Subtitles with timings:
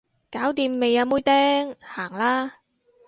[0.31, 2.55] 搞掂未啊妹釘，行啦